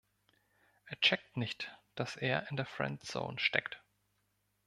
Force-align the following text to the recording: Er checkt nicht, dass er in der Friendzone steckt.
Er 0.87 0.99
checkt 0.99 1.37
nicht, 1.37 1.77
dass 1.93 2.15
er 2.15 2.49
in 2.49 2.55
der 2.57 2.65
Friendzone 2.65 3.37
steckt. 3.37 3.83